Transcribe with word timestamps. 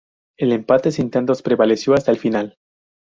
El 0.39 0.51
empate 0.51 0.89
sin 0.91 1.11
tantos 1.11 1.43
prevaleció 1.43 1.93
hasta 1.93 2.09
el 2.09 2.17
final. 2.17 2.57